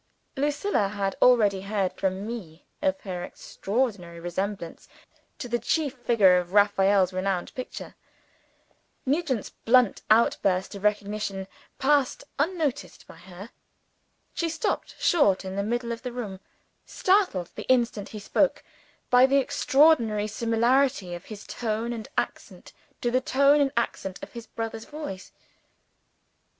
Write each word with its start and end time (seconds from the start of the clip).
Lucilla 0.35 0.87
had 0.87 1.15
already 1.21 1.61
heard 1.61 1.93
from 1.93 2.25
me 2.25 2.65
of 2.81 2.99
her 3.01 3.23
extraordinary 3.23 4.19
resemblance 4.19 4.87
to 5.37 5.47
the 5.47 5.59
chief 5.59 5.93
figure 5.95 6.41
in 6.41 6.49
Raphael's 6.49 7.13
renowned 7.13 7.53
picture. 7.53 7.93
Nugent's 9.05 9.51
blunt 9.51 10.01
outburst 10.09 10.73
of 10.73 10.83
recognition 10.83 11.47
passed 11.77 12.23
unnoticed 12.39 13.05
by 13.05 13.17
her. 13.17 13.51
She 14.33 14.49
stopped 14.49 14.95
short, 14.97 15.45
in 15.45 15.55
the 15.55 15.61
middle 15.61 15.91
of 15.91 16.01
the 16.01 16.11
room 16.11 16.39
startled, 16.83 17.51
the 17.53 17.67
instant 17.69 18.09
he 18.09 18.17
spoke, 18.17 18.63
by 19.11 19.27
the 19.27 19.37
extraordinary 19.37 20.25
similarity 20.25 21.13
of 21.13 21.25
his 21.25 21.45
tone 21.45 21.93
and 21.93 22.07
accent 22.17 22.73
to 23.01 23.11
the 23.11 23.21
tone 23.21 23.61
and 23.61 23.71
accent 23.77 24.17
of 24.23 24.31
his 24.31 24.47
brother's 24.47 24.85
voice. 24.85 25.31